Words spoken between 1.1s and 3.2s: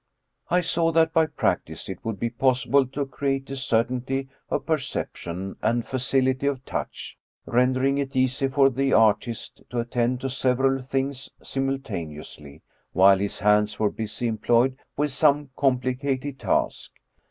by practice, it would be possible to